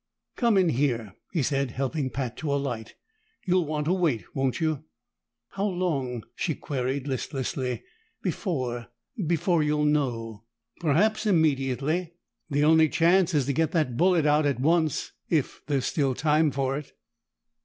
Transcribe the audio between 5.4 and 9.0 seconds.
"How long," she queried listlessly, "before